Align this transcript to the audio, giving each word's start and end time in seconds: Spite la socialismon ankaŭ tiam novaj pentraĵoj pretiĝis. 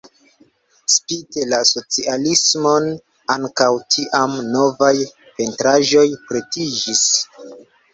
Spite 0.93 1.43
la 1.49 1.59
socialismon 1.73 2.89
ankaŭ 3.37 3.71
tiam 3.99 4.37
novaj 4.59 4.93
pentraĵoj 5.39 6.07
pretiĝis. 6.31 7.09